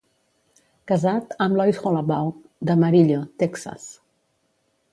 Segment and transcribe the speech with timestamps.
[0.91, 2.31] Casat amb Lois Hollabaugh
[2.71, 3.87] d'Amarillo (Texas).